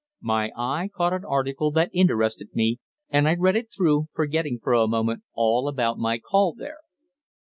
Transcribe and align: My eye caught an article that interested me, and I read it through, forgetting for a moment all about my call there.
My 0.23 0.49
eye 0.57 0.89
caught 0.91 1.13
an 1.13 1.23
article 1.25 1.69
that 1.73 1.91
interested 1.93 2.55
me, 2.55 2.79
and 3.11 3.27
I 3.29 3.35
read 3.35 3.55
it 3.55 3.69
through, 3.71 4.07
forgetting 4.15 4.57
for 4.63 4.73
a 4.73 4.87
moment 4.87 5.21
all 5.35 5.67
about 5.67 5.99
my 5.99 6.17
call 6.17 6.55
there. 6.55 6.79